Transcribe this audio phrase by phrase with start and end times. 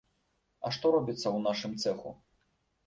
[0.65, 2.17] А што робіцца ў нашым цэху?